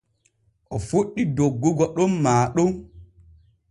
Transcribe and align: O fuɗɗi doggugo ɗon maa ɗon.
O 0.73 0.75
fuɗɗi 0.87 1.21
doggugo 1.35 1.85
ɗon 1.95 2.11
maa 2.23 2.43
ɗon. 2.55 2.69